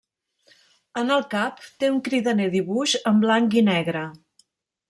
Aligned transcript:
En 1.01 1.15
el 1.15 1.21
cap 1.33 1.61
té 1.83 1.91
un 1.97 2.01
cridaner 2.09 2.49
dibuix 2.57 2.99
en 3.13 3.23
blanc 3.27 3.59
i 3.63 3.67
negre. 3.73 4.07